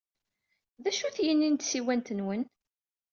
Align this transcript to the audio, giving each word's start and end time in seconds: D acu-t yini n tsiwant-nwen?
D 0.83 0.85
acu-t 0.89 1.17
yini 1.25 1.49
n 1.49 1.55
tsiwant-nwen? 1.55 2.43